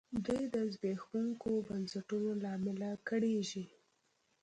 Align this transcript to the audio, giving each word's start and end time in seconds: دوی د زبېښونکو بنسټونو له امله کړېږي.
دوی 0.25 0.43
د 0.53 0.55
زبېښونکو 0.73 1.51
بنسټونو 1.67 2.31
له 2.41 2.49
امله 2.57 2.89
کړېږي. 3.07 3.65